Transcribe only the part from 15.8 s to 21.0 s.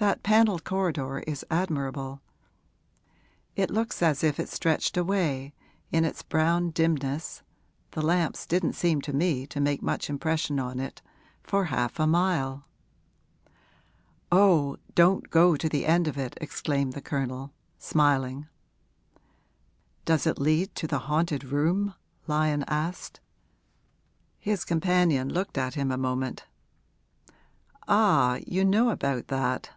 end of it!' exclaimed the Colonel, smiling. 'Does it lead to the